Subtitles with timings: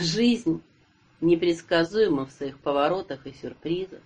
[0.00, 0.62] Жизнь
[1.20, 4.00] непредсказуема в своих поворотах и сюрпризах.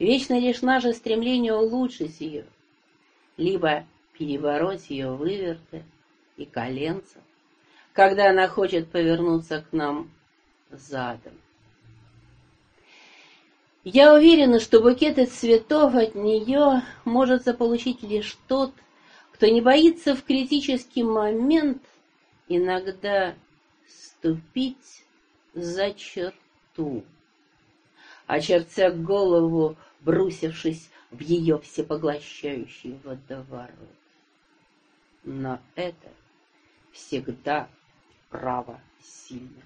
[0.00, 2.44] Вечно лишь наше стремление улучшить ее,
[3.36, 3.86] либо
[4.18, 5.84] перебороть ее выверты
[6.36, 7.18] и коленца,
[7.92, 10.10] когда она хочет повернуться к нам
[10.70, 11.34] задом.
[13.84, 18.72] Я уверена, что букеты цветов от нее может заполучить лишь тот,
[19.30, 21.80] кто не боится в критический момент
[22.48, 23.36] иногда
[24.26, 25.04] ступить
[25.54, 27.04] за черту,
[28.26, 33.70] очертя голову, бросившись в ее всепоглощающий водоворот.
[35.22, 36.08] Но это
[36.90, 37.68] всегда
[38.28, 39.64] право сильных.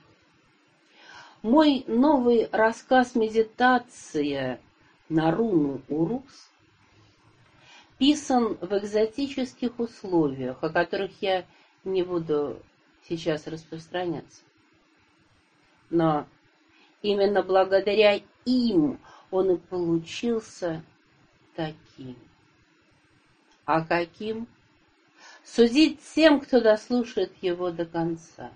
[1.41, 4.61] Мой новый рассказ «Медитация
[5.08, 6.50] на руну Урус»
[7.97, 11.47] писан в экзотических условиях, о которых я
[11.84, 12.61] не буду
[13.08, 14.42] сейчас распространяться.
[15.91, 16.27] Но
[17.03, 18.98] именно благодаря им
[19.31, 20.83] он и получился
[21.55, 22.17] таким.
[23.64, 24.47] А каким?
[25.45, 28.51] Судить тем, кто дослушает его до конца.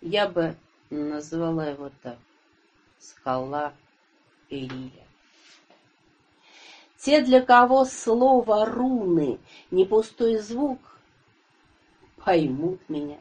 [0.00, 0.56] Я бы
[0.90, 2.18] назвала его так
[2.98, 3.72] «Скала
[4.48, 5.06] Эриля».
[6.98, 9.40] Те, для кого слово руны
[9.72, 10.78] не пустой звук,
[12.24, 13.18] поймут меня.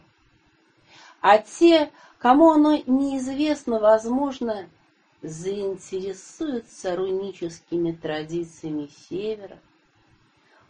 [1.20, 4.69] А те, кому оно неизвестно, возможно,
[5.23, 9.59] заинтересуются руническими традициями Севера,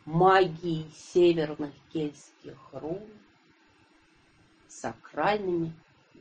[0.06, 3.04] магией северных кельтских рун,
[4.70, 5.74] сакральными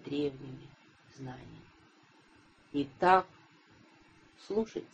[0.05, 0.69] древними
[1.17, 1.47] знаниями.
[2.73, 3.27] Итак,
[4.47, 4.89] слушайте.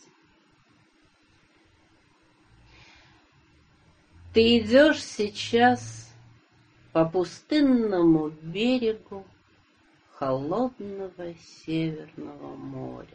[4.35, 6.11] Ты идешь сейчас
[6.93, 9.25] по пустынному берегу
[10.19, 11.33] холодного
[11.65, 13.07] Северного моря.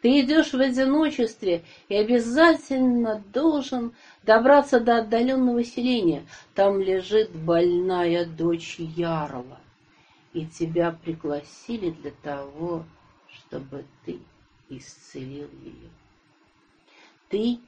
[0.00, 6.24] Ты идешь в одиночестве и обязательно должен добраться до отдаленного селения.
[6.54, 9.58] Там лежит больная дочь Ярла,
[10.32, 12.84] и тебя пригласили для того,
[13.28, 14.20] чтобы ты
[14.68, 15.90] исцелил ее.
[17.28, 17.58] Ты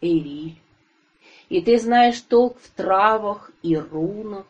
[0.00, 0.58] Эриль,
[1.48, 4.46] и ты знаешь толк в травах и рунах,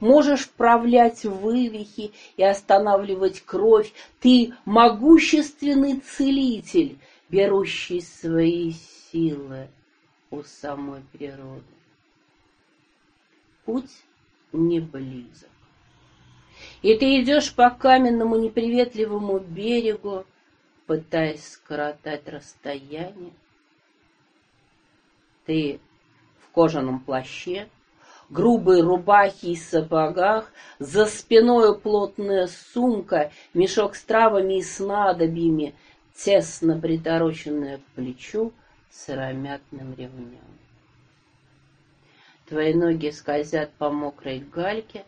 [0.00, 3.92] можешь вправлять вывихи и останавливать кровь.
[4.20, 6.98] Ты могущественный целитель,
[7.28, 9.68] берущий свои силы
[10.30, 11.62] у самой природы.
[13.64, 13.92] Путь
[14.52, 15.48] не близок.
[16.82, 20.26] И ты идешь по каменному неприветливому берегу,
[20.86, 23.32] пытаясь скоротать расстояние.
[25.46, 25.80] Ты
[26.40, 27.68] в кожаном плаще,
[28.32, 35.74] грубой рубахе и сапогах, за спиной плотная сумка, мешок с травами и снадобьями,
[36.14, 38.52] тесно притороченная к плечу
[38.90, 40.40] сыромятным ремнем.
[42.48, 45.04] Твои ноги скользят по мокрой гальке,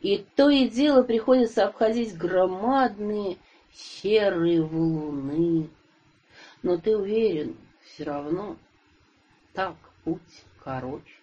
[0.00, 3.38] и то и дело приходится обходить громадные
[3.72, 5.70] серые валуны.
[6.62, 8.56] Но ты уверен, все равно
[9.54, 9.74] так
[10.04, 10.20] путь
[10.62, 11.13] короче.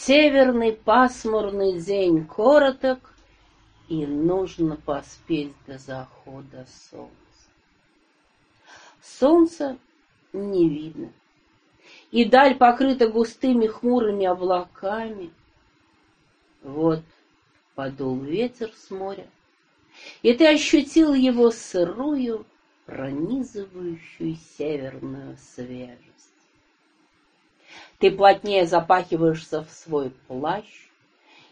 [0.00, 3.12] Северный пасмурный день короток,
[3.88, 7.14] и нужно поспеть до захода солнца.
[9.02, 9.76] Солнца
[10.32, 11.12] не видно,
[12.12, 15.30] и даль покрыта густыми хмурыми облаками.
[16.62, 17.02] Вот
[17.74, 19.26] подул ветер с моря,
[20.22, 22.46] и ты ощутил его сырую,
[22.86, 26.37] пронизывающую северную свежесть.
[27.98, 30.66] Ты плотнее запахиваешься в свой плащ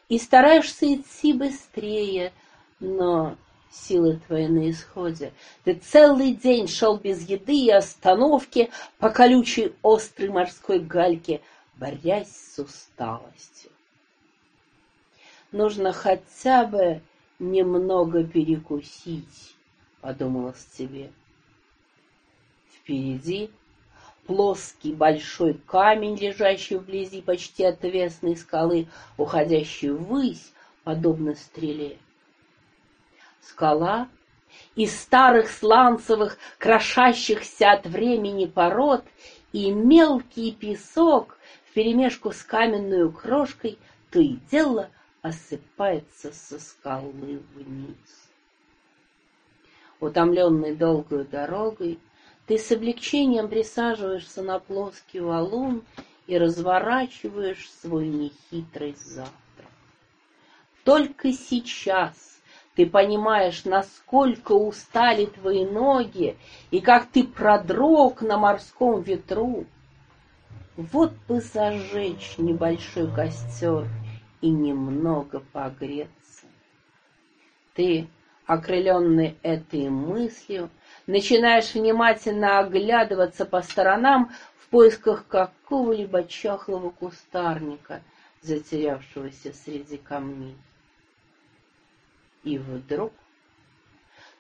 [0.09, 2.33] и стараешься идти быстрее,
[2.79, 3.37] но
[3.71, 5.33] силы твои на исходе.
[5.65, 11.41] Ты целый день шел без еды и остановки по колючей острой морской гальке,
[11.77, 13.71] борясь с усталостью.
[15.53, 17.01] Нужно хотя бы
[17.39, 19.55] немного перекусить,
[20.01, 21.11] подумалось тебе.
[22.73, 23.51] Впереди
[24.27, 30.53] плоский большой камень, лежащий вблизи почти отвесной скалы, уходящий ввысь,
[30.85, 31.99] подобно стреле.
[33.41, 34.09] Скала
[34.75, 39.05] из старых сланцевых, крошащихся от времени пород,
[39.53, 41.39] и мелкий песок
[41.71, 43.79] вперемешку с каменной крошкой
[44.11, 44.91] то и дело
[45.23, 48.29] осыпается со скалы вниз.
[49.99, 51.99] Утомленный долгой дорогой,
[52.47, 55.83] ты с облегчением присаживаешься на плоский валун
[56.27, 59.35] и разворачиваешь свой нехитрый завтрак.
[60.85, 62.37] только сейчас
[62.77, 66.37] ты понимаешь, насколько устали твои ноги
[66.71, 69.65] и как ты продрог на морском ветру.
[70.77, 73.89] Вот бы зажечь небольшой костер
[74.43, 76.47] и немного погреться.
[77.73, 78.09] Ты,
[78.45, 80.69] окрыленный этой мыслью,
[81.07, 88.03] начинаешь внимательно оглядываться по сторонам в поисках какого-либо чахлого кустарника,
[88.43, 90.57] затерявшегося среди камней.
[92.45, 93.13] И вдруг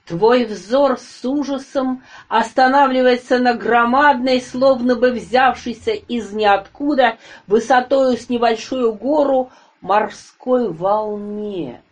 [0.07, 7.19] Твой взор с ужасом останавливается на громадной, словно бы взявшейся из ниоткуда,
[7.49, 11.83] высотою с небольшую гору, морской волне,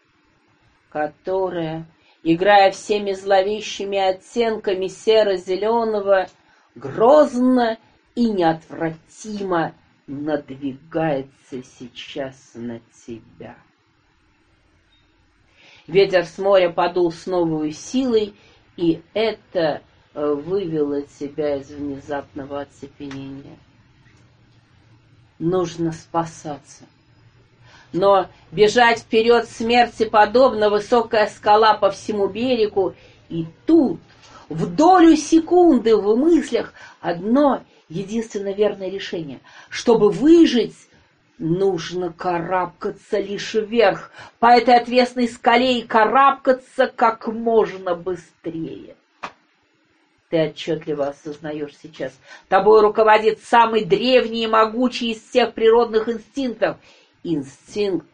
[0.91, 1.87] которая,
[2.25, 6.27] играя всеми зловещими оттенками серо-зеленого,
[6.75, 7.79] грозно
[8.15, 9.75] и неотвратимо
[10.07, 13.57] надвигается сейчас на тебя.
[15.87, 18.35] Ветер с моря подул с новой силой,
[18.77, 19.83] и это
[20.15, 23.59] э, вывело тебя из внезапного оцепенения.
[25.39, 26.85] Нужно спасаться.
[27.95, 32.95] Но бежать вперед смерти подобно высокая скала по всему берегу,
[33.29, 34.01] и тут,
[34.49, 39.41] в долю секунды в мыслях, одно единственно верное решение.
[39.71, 40.75] Чтобы выжить,
[41.37, 48.95] Нужно карабкаться лишь вверх по этой отвесной скале и карабкаться как можно быстрее.
[50.31, 52.13] Ты отчетливо осознаешь сейчас.
[52.49, 56.77] Тобой руководит самый древний и могучий из всех природных инстинктов—
[57.25, 58.07] инстинкт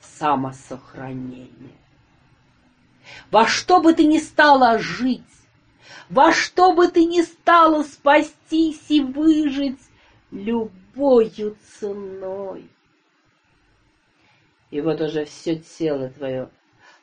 [0.00, 1.78] самосохранения.
[3.30, 5.22] Во что бы ты ни стала жить,
[6.08, 9.80] во что бы ты ни стала спастись и выжить,
[10.30, 12.68] любою ценой.
[14.70, 16.48] И вот уже все тело твое,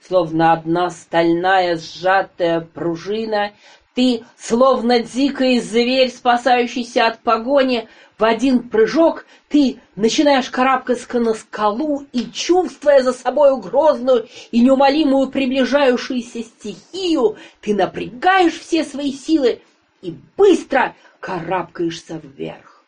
[0.02, 3.54] словно одна стальная сжатая пружина,
[3.98, 7.90] ты, словно дикий зверь, спасающийся от погони,
[8.20, 15.32] в один прыжок ты начинаешь карабкаться на скалу и, чувствуя за собой грозную и неумолимую
[15.32, 19.62] приближающуюся стихию, ты напрягаешь все свои силы
[20.04, 22.84] и быстро карабкаешься вверх.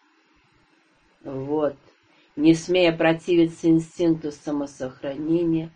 [1.24, 1.76] Вот,
[2.36, 5.72] не смея противиться инстинкту самосохранения,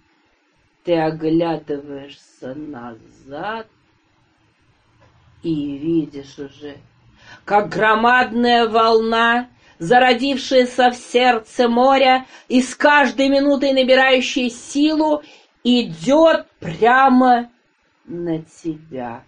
[0.83, 3.65] ты оглядываешься назад
[5.43, 6.77] и видишь уже,
[7.45, 15.21] как громадная волна, зародившаяся в сердце моря и с каждой минутой набирающая силу,
[15.63, 17.51] идет прямо
[18.05, 19.23] на тебя.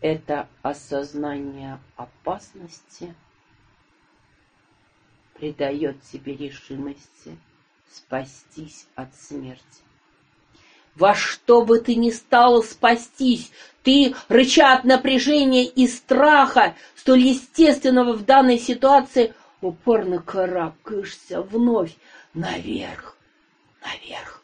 [0.00, 3.14] это осознание опасности
[5.34, 7.38] придает тебе решимости
[7.88, 9.82] спастись от смерти.
[10.96, 13.50] Во что бы ты ни стала спастись,
[13.82, 21.96] ты, рыча от напряжения и страха, столь естественного в данной ситуации, упорно карабкаешься вновь
[22.34, 23.16] наверх,
[23.82, 24.42] наверх.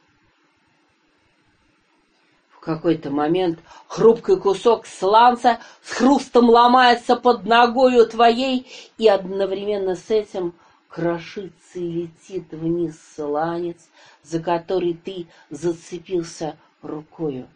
[2.60, 8.66] Какой-то момент хрупкий кусок сланца с хрустом ломается под ногою твоей,
[8.98, 10.52] и одновременно с этим
[10.96, 13.90] крошится и летит вниз сланец,
[14.22, 17.48] за который ты зацепился рукою.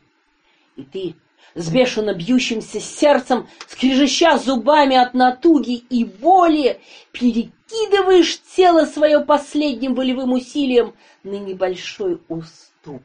[0.76, 1.14] И ты
[1.54, 6.82] с бешено бьющимся сердцем, скрежеща зубами от натуги и боли,
[7.12, 10.92] перекидываешь тело свое последним волевым усилием
[11.22, 13.02] на небольшой уступ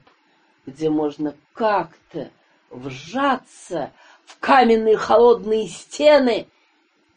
[0.66, 2.32] где можно как-то
[2.72, 3.92] вжаться
[4.26, 6.48] в каменные холодные стены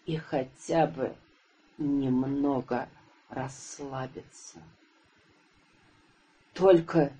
[0.04, 1.14] и хотя бы
[1.78, 2.88] немного
[3.28, 4.58] расслабиться.
[6.54, 7.12] Только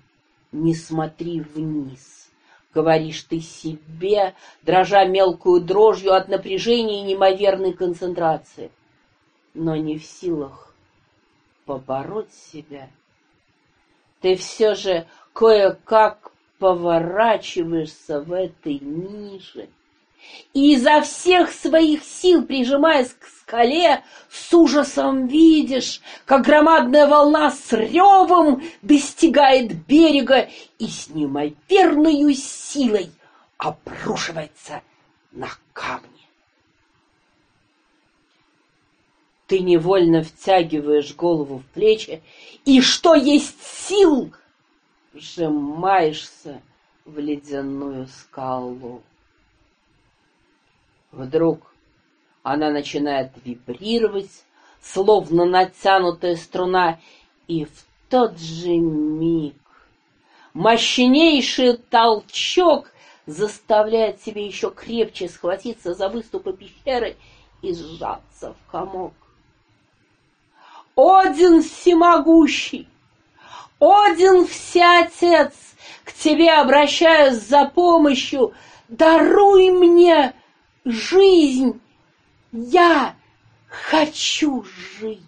[0.51, 2.29] не смотри вниз,
[2.73, 8.71] говоришь ты себе, дрожа мелкую дрожью от напряжения и неимоверной концентрации,
[9.53, 10.73] но не в силах
[11.65, 12.89] побороть себя.
[14.21, 19.69] Ты все же кое-как поворачиваешься в этой нише
[20.53, 27.71] и изо всех своих сил, прижимаясь к скале, с ужасом видишь, как громадная волна с
[27.73, 33.11] ревом достигает берега и с неимоверной силой
[33.57, 34.81] обрушивается
[35.31, 36.07] на камни.
[39.47, 42.21] Ты невольно втягиваешь голову в плечи
[42.65, 44.31] и, что есть сил,
[45.13, 46.61] вжимаешься
[47.05, 49.01] в ледяную скалу.
[51.11, 51.73] Вдруг
[52.43, 54.43] она начинает вибрировать,
[54.81, 56.99] словно натянутая струна,
[57.47, 59.55] и в тот же миг
[60.53, 62.91] мощнейший толчок
[63.25, 67.17] заставляет тебя еще крепче схватиться за выступы пещеры
[67.61, 69.13] и сжаться в комок.
[70.95, 72.87] Один всемогущий,
[73.79, 75.53] Один всеотец,
[76.03, 78.53] к тебе обращаюсь за помощью,
[78.89, 80.33] даруй мне
[80.85, 81.79] жизнь,
[82.51, 83.15] я
[83.67, 84.63] хочу
[84.99, 85.19] жить.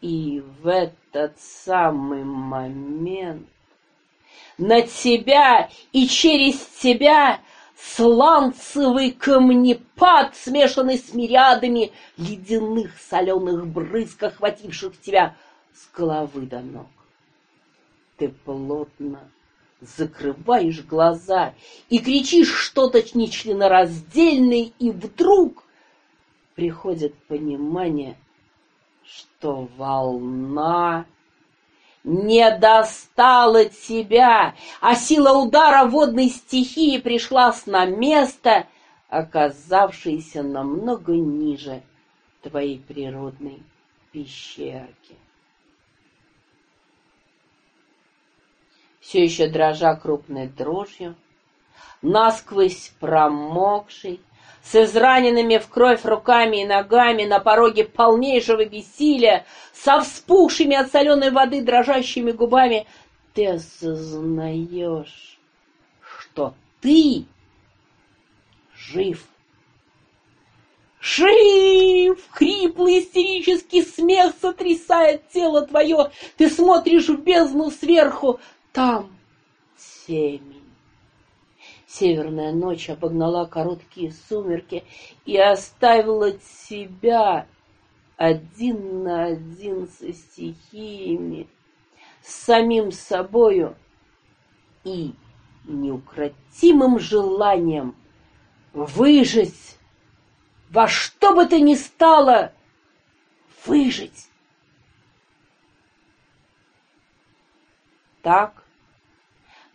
[0.00, 3.48] И в этот самый момент
[4.56, 7.40] на тебя и через тебя
[7.76, 15.36] сланцевый камнепад, смешанный с мириадами ледяных соленых брызг, охвативших тебя
[15.74, 16.88] с головы до ног.
[18.16, 19.30] Ты плотно
[19.80, 21.54] закрываешь глаза
[21.88, 25.64] и кричишь что-то нечленораздельное, и вдруг
[26.54, 28.16] приходит понимание,
[29.04, 31.06] что волна
[32.04, 38.66] не достала тебя, а сила удара водной стихии пришлась на место,
[39.08, 41.82] оказавшееся намного ниже
[42.42, 43.62] твоей природной
[44.12, 45.16] пещерки.
[49.08, 51.14] Все еще дрожа крупной дрожью,
[52.02, 54.20] насквозь промокший,
[54.62, 61.30] с израненными в кровь руками и ногами на пороге полнейшего бессилия, со вспухшими от соленой
[61.30, 62.86] воды дрожащими губами,
[63.32, 65.38] ты осознаешь,
[66.02, 67.24] что ты
[68.76, 69.24] жив.
[71.00, 72.28] Жив!
[72.32, 76.10] Хриплый истерический смех сотрясает тело твое.
[76.36, 78.38] Ты смотришь в бездну сверху.
[78.78, 79.10] Там
[79.76, 80.54] семь.
[81.88, 84.84] Северная ночь обогнала короткие сумерки
[85.24, 87.48] и оставила тебя
[88.16, 91.48] один на один со стихиями,
[92.22, 93.74] с самим собою
[94.84, 95.12] и
[95.64, 97.96] неукротимым желанием
[98.72, 99.76] выжить,
[100.70, 102.52] во что бы то ни стало
[103.66, 104.28] выжить.
[108.22, 108.67] Так,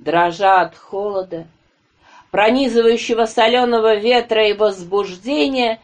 [0.04, 1.48] дрожа от холода,
[2.32, 5.80] пронизывающего соленого ветра и возбуждения,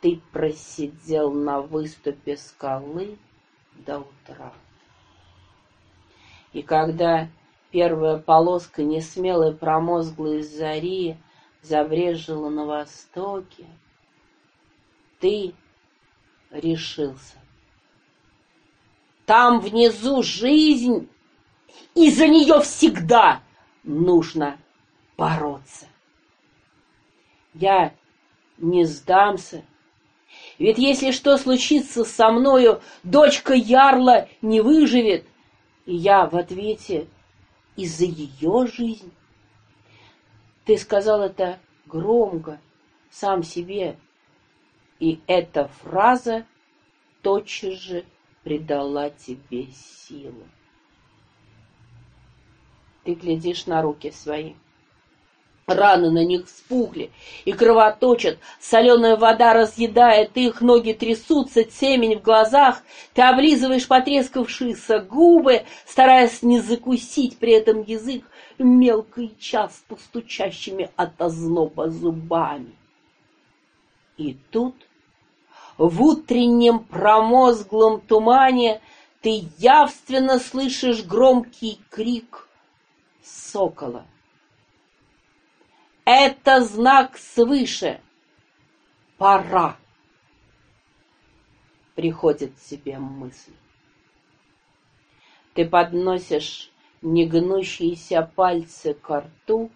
[0.00, 3.16] ты просидел на выступе скалы
[3.86, 4.52] до утра.
[6.52, 7.28] И когда
[7.70, 11.16] первая полоска несмелой промозглой зари
[11.62, 13.66] забрежила на востоке,
[15.20, 15.54] ты
[16.50, 17.36] решился.
[19.24, 21.08] Там внизу жизнь,
[21.94, 23.42] и за нее всегда
[23.82, 24.58] нужно
[25.16, 25.86] бороться.
[27.54, 27.94] Я
[28.58, 29.64] не сдамся.
[30.58, 35.26] Ведь если что случится со мною, дочка Ярла не выживет,
[35.84, 37.08] и я в ответе
[37.76, 39.12] и за ее жизнь.
[40.64, 42.60] Ты сказал это громко,
[43.10, 43.98] сам себе,
[45.00, 46.46] и эта фраза
[47.22, 48.04] тотчас же
[48.44, 50.46] придала тебе силу.
[53.04, 54.54] Ты глядишь на руки свои.
[55.66, 57.12] Раны на них вспухли
[57.44, 62.82] и кровоточат, соленая вода разъедает их, ноги трясутся, темень в глазах,
[63.14, 68.24] ты облизываешь потрескавшиеся губы, стараясь не закусить при этом язык
[68.58, 72.74] мелко и часто стучащими от озноба зубами.
[74.16, 74.74] И тут,
[75.78, 78.80] в утреннем промозглом тумане,
[79.20, 82.48] ты явственно слышишь громкий крик
[83.22, 84.06] сокола.
[86.04, 88.00] Это знак свыше.
[89.16, 89.76] Пора.
[91.94, 93.52] Приходит себе мысль.
[95.54, 99.70] Ты подносишь негнущиеся пальцы к рту,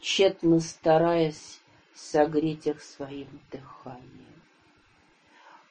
[0.00, 1.60] тщетно стараясь
[1.94, 4.42] согреть их своим дыханием.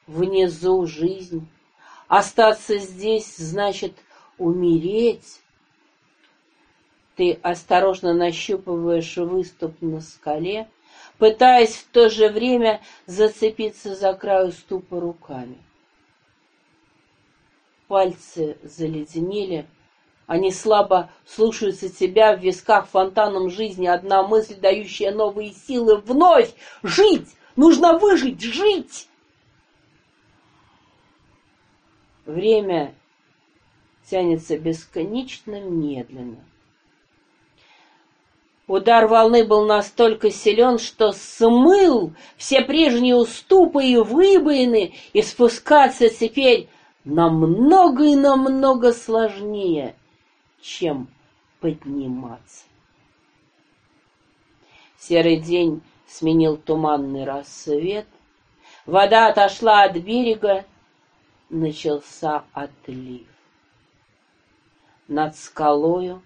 [0.06, 1.48] Внизу жизнь.
[2.08, 3.94] Остаться здесь значит
[4.38, 5.40] умереть,
[7.16, 10.68] ты осторожно нащупываешь выступ на скале,
[11.18, 15.58] пытаясь в то же время зацепиться за край уступа руками.
[17.88, 19.66] Пальцы заледенели,
[20.26, 27.28] они слабо слушаются тебя в висках фонтаном жизни, одна мысль, дающая новые силы, вновь жить!
[27.54, 29.08] Нужно выжить, жить!
[32.26, 32.94] Время
[34.04, 36.44] тянется бесконечно медленно.
[38.66, 46.68] Удар волны был настолько силен, что смыл все прежние уступы и выбоины, и спускаться теперь
[47.04, 49.94] намного и намного сложнее,
[50.60, 51.08] чем
[51.60, 52.64] подниматься.
[54.98, 58.08] Серый день сменил туманный рассвет,
[58.84, 60.64] вода отошла от берега,
[61.50, 63.28] начался отлив.
[65.06, 66.20] Над скалою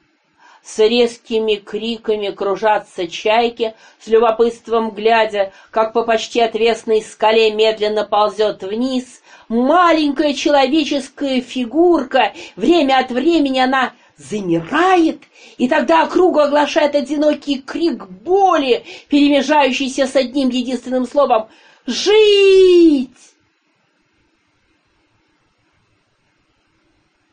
[0.62, 8.62] с резкими криками кружатся чайки, с любопытством глядя, как по почти отвесной скале медленно ползет
[8.62, 12.32] вниз маленькая человеческая фигурка.
[12.56, 15.22] Время от времени она замирает,
[15.58, 21.48] и тогда округу оглашает одинокий крик боли, перемежающийся с одним единственным словом
[21.86, 23.10] «Жить!»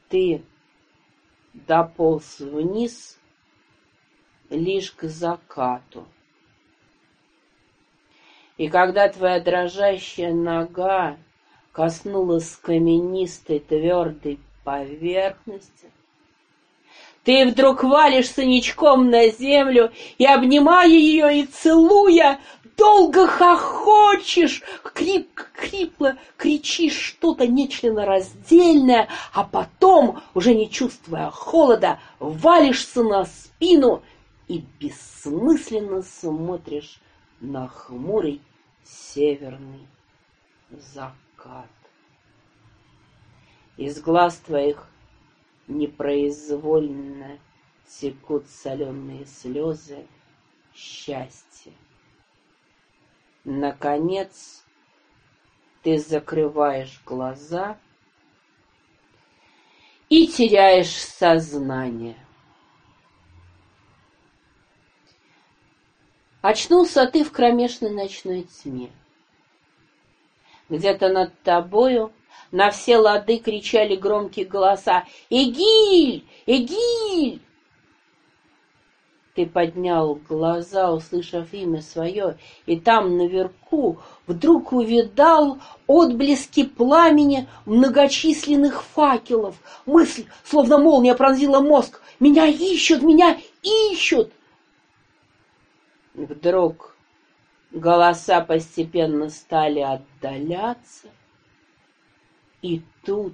[0.09, 0.41] Ты
[1.67, 3.19] дополз вниз
[4.49, 6.07] лишь к закату.
[8.57, 11.17] И когда твоя дрожащая нога
[11.71, 15.91] коснулась каменистой твердой поверхности,
[17.27, 22.39] ты вдруг валишься ничком на землю и, обнимая ее и целуя,
[22.77, 33.25] долго хохочешь, крип, крипло кричишь что-то нечленораздельное, а потом, уже не чувствуя холода, валишься на
[33.25, 34.03] спину
[34.47, 37.01] и бессмысленно смотришь
[37.41, 38.41] на хмурый
[38.85, 39.85] северный
[40.69, 41.67] закат.
[43.75, 44.87] Из глаз твоих
[45.67, 47.39] непроизвольно
[47.87, 50.07] текут соленые слезы
[50.73, 51.73] счастья.
[53.43, 54.65] Наконец,
[55.83, 57.77] ты закрываешь глаза
[60.09, 62.17] и теряешь сознание.
[66.41, 68.91] Очнулся ты в кромешной ночной тьме.
[70.69, 72.13] Где-то над тобою
[72.51, 76.25] на все лады кричали громкие голоса «Эгиль!
[76.45, 77.41] Эгиль!»
[79.37, 89.61] Ты поднял глаза, услышав имя свое, и там наверху вдруг увидал отблески пламени многочисленных факелов.
[89.85, 92.01] Мысль, словно молния, пронзила мозг.
[92.19, 93.03] «Меня ищут!
[93.03, 94.31] Меня ищут!»
[96.15, 96.97] Вдруг
[97.69, 101.09] голоса постепенно стали отдаляться,
[102.61, 103.33] и тут,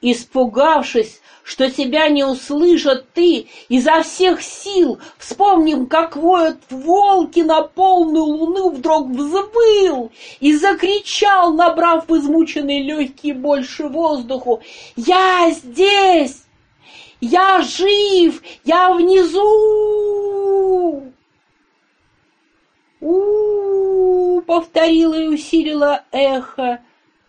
[0.00, 8.24] испугавшись, что тебя не услышат, ты изо всех сил, вспомним, как воют волки на полную
[8.24, 14.62] луну, вдруг взвыл и закричал, набрав в измученные легкие больше воздуху.
[14.96, 16.42] «Я здесь!
[17.20, 18.42] Я жив!
[18.64, 20.24] Я внизу!»
[23.04, 26.80] у, повторила и усилила эхо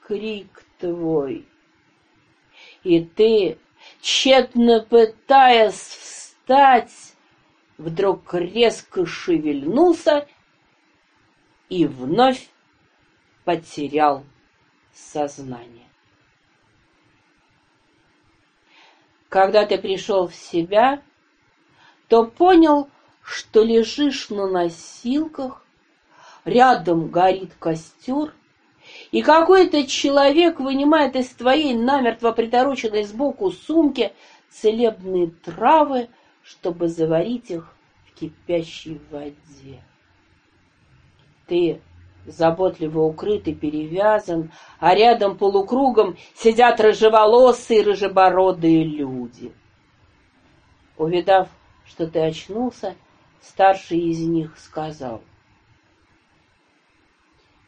[0.08, 1.48] крик твой.
[2.84, 3.58] И ты,
[4.02, 7.16] тщетно пытаясь встать,
[7.78, 10.28] вдруг резко шевельнулся
[11.70, 12.50] и вновь
[13.44, 14.24] потерял
[14.94, 15.88] сознание.
[19.30, 21.02] Когда ты пришел в себя,
[22.08, 22.90] то понял,
[23.22, 25.66] что лежишь на носилках,
[26.46, 28.34] рядом горит костер,
[29.16, 34.12] и какой-то человек вынимает из твоей намертво притороченной сбоку сумки
[34.50, 36.10] целебные травы,
[36.44, 37.74] чтобы заварить их
[38.06, 39.82] в кипящей воде.
[41.48, 41.82] Ты
[42.26, 44.52] заботливо укрыт и перевязан,
[44.82, 49.54] а рядом полукругом сидят рыжеволосые рыжебородые люди.
[50.98, 51.48] Увидав,
[51.86, 52.98] что ты очнулся,
[53.42, 55.22] старший из них сказал,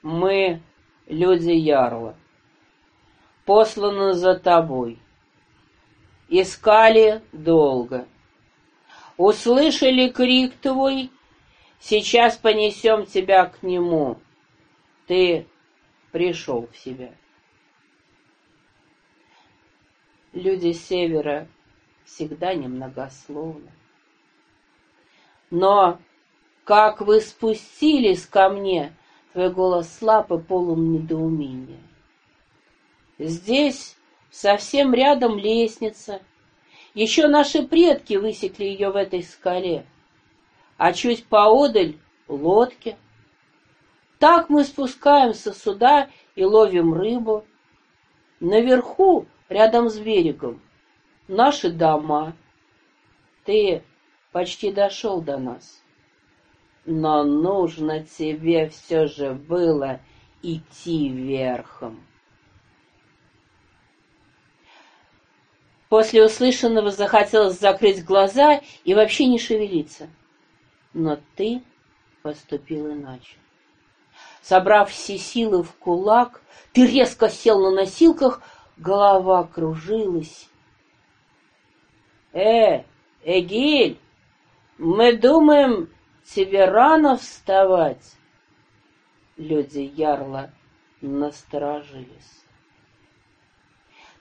[0.01, 0.61] «Мы
[1.07, 2.15] люди Ярла,
[3.45, 4.99] посланы за тобой.
[6.29, 8.07] Искали долго.
[9.15, 11.09] Услышали крик твой,
[11.79, 14.19] сейчас понесем тебя к нему.
[15.07, 15.47] Ты
[16.11, 17.13] пришел в себя.
[20.33, 21.47] Люди севера
[22.05, 23.71] всегда немногословны.
[25.49, 25.99] Но
[26.65, 28.93] как вы спустились ко мне,
[29.37, 31.77] Твой голос слаб и полон недоумения.
[33.19, 33.95] Здесь
[34.31, 36.23] совсем рядом лестница.
[36.95, 39.85] Еще наши предки высекли ее в этой скале.
[40.77, 42.97] А чуть поодаль— лодки.
[44.17, 47.45] Так мы спускаемся сюда и ловим рыбу.
[48.39, 50.59] Наверху, рядом с берегом,
[51.27, 52.35] наши дома.
[53.45, 53.83] Ты
[54.31, 55.83] почти дошел до нас.
[56.89, 59.99] Но нужно тебе все же было
[60.41, 61.99] идти верхом.
[65.89, 70.07] После услышанного захотелось закрыть глаза и вообще не шевелиться.
[70.93, 71.61] Но ты
[72.21, 73.35] поступил иначе.
[74.41, 78.41] Собрав все силы в кулак, ты резко сел на носилках,
[78.77, 80.47] голова кружилась.
[82.31, 82.83] «Э,
[83.25, 83.99] Эгиль,
[84.77, 85.89] мы думаем,
[86.33, 88.15] тебе рано вставать!»
[89.37, 90.51] Люди ярла
[91.01, 92.43] насторожились.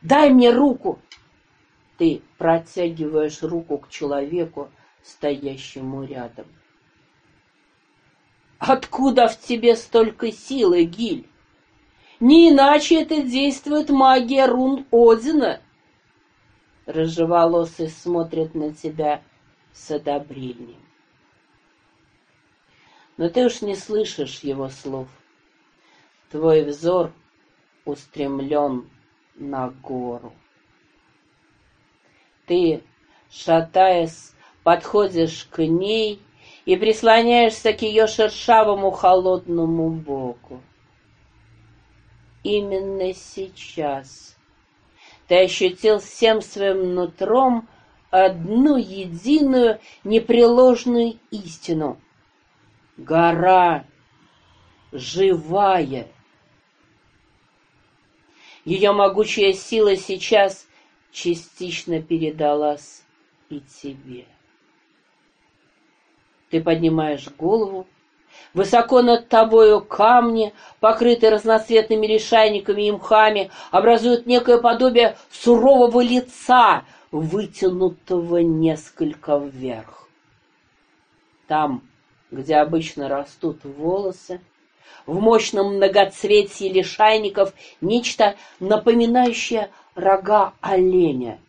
[0.03, 1.01] «Дай мне руку!»
[1.99, 4.71] Ты протягиваешь руку к человеку,
[5.03, 6.47] стоящему рядом.
[8.59, 11.29] Откуда в тебе столько силы, Гиль?
[12.21, 15.61] Не иначе это действует магия рун Одина.
[16.87, 19.23] Рыжеволосый смотрит на тебя
[19.73, 20.86] с одобрением.
[23.17, 25.09] Но ты уж не слышишь его слов.
[26.31, 27.13] Твой взор
[27.85, 28.91] устремлен
[29.37, 30.33] на гору.
[32.47, 32.83] Ты,
[33.31, 36.21] шатаясь, подходишь к ней
[36.65, 40.61] и прислоняешься к ее шершавому холодному боку.
[42.43, 44.37] Именно сейчас
[45.27, 47.69] ты ощутил всем своим нутром
[48.11, 51.99] одну единую непреложную истину.
[52.97, 53.85] Гора
[54.93, 56.09] живая.
[58.65, 60.67] Ее могучая сила сейчас
[61.13, 63.05] частично передалась
[63.49, 64.27] и тебе.
[66.51, 67.87] Ты поднимаешь голову,
[68.55, 78.39] Высоко над тобою камни, покрытые разноцветными лишайниками и мхами, образуют некое подобие сурового лица, вытянутого
[78.39, 80.09] несколько вверх.
[81.47, 81.83] Там,
[82.37, 84.41] где обычно растут волосы,
[85.07, 91.41] в мощном многоцветии лишайников нечто напоминающее рога оленя,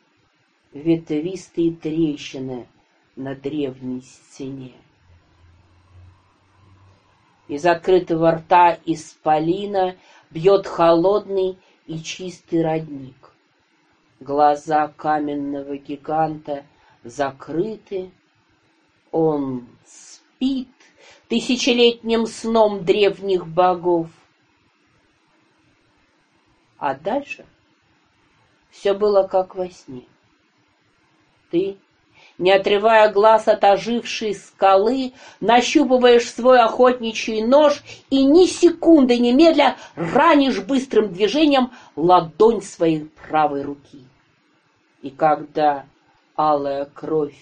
[0.73, 2.67] ветвистые трещины
[3.15, 4.73] на древней стене.
[7.47, 9.95] Из открытого рта исполина
[10.29, 13.31] бьет холодный и чистый родник.
[14.19, 16.65] Глаза каменного гиганта
[17.03, 18.11] закрыты,
[19.11, 20.67] он спит
[21.29, 24.07] тысячелетним сном древних богов.
[26.77, 27.45] А дальше
[28.69, 30.03] все было как во сне.
[31.49, 31.77] Ты
[32.37, 40.61] не отрывая глаз от ожившей скалы, нащупываешь свой охотничий нож и ни секунды немедля ранишь
[40.61, 44.03] быстрым движением ладонь своей правой руки.
[45.01, 45.85] И когда
[46.35, 47.35] алая кровь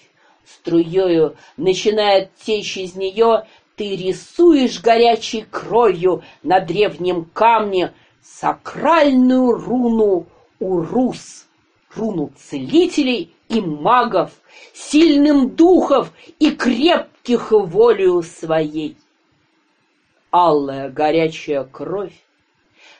[0.46, 3.46] струею начинает течь из нее,
[3.76, 10.26] ты рисуешь горячей кровью на древнем камне сакральную руну
[10.58, 11.46] Урус,
[11.94, 14.32] руну целителей и магов,
[14.72, 18.96] сильным духов и крепких волею своей.
[20.30, 22.14] Алая горячая кровь,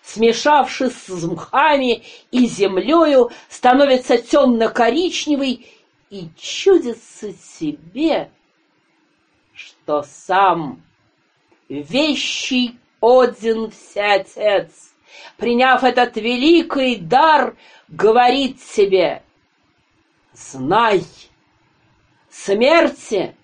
[0.03, 5.67] смешавшись с мхами и землею, становится темно-коричневой
[6.11, 8.31] и чудится себе,
[9.87, 10.83] что сам
[11.69, 14.93] вещий Один Всеотец,
[15.37, 19.23] приняв этот великий дар, говорит себе—
[20.33, 21.05] Знай,
[22.29, 23.37] смерти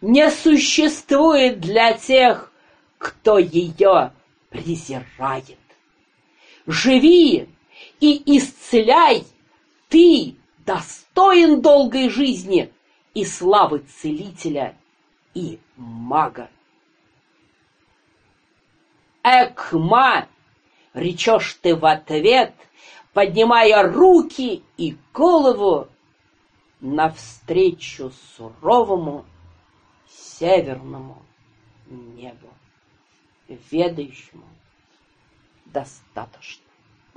[0.00, 2.52] не существует для тех,
[2.98, 4.12] кто ее
[4.50, 5.58] презирает.
[6.68, 7.48] Живи
[7.98, 9.24] и исцеляй,
[9.88, 12.72] ты достоин долгой жизни
[13.12, 14.76] и славы целителя
[15.34, 16.50] и мага.
[19.22, 20.28] Экма,
[20.92, 22.54] речешь ты в ответ,
[23.12, 25.88] поднимая руки и голову,
[26.80, 29.24] навстречу суровому
[30.06, 31.22] северному
[31.86, 32.50] небу,
[33.48, 34.44] ведающему
[35.64, 36.63] достаточно.